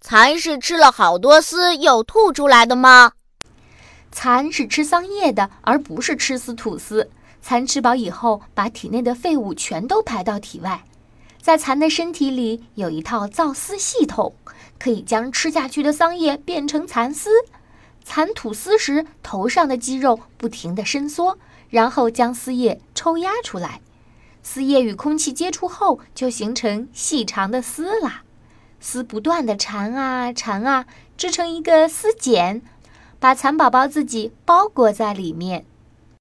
[0.00, 3.12] 蚕是吃了好多丝又吐出来的吗？
[4.12, 7.10] 蚕是吃桑叶的，而不是吃丝吐丝。
[7.42, 10.84] 蚕吃饱以后，把体内的废物全都排到体外。
[11.40, 14.34] 在蚕的身体里有一套造丝系统，
[14.78, 17.30] 可以将吃下去的桑叶变成蚕丝。
[18.04, 21.38] 蚕吐丝时，头上的肌肉不停地伸缩，
[21.68, 23.80] 然后将丝叶抽压出来。
[24.42, 28.22] 丝叶与空气接触后，就形成细长的丝啦。
[28.88, 30.86] 丝不断的缠啊缠啊，
[31.16, 32.62] 织成一个丝茧，
[33.18, 35.66] 把蚕宝宝自己包裹在里面。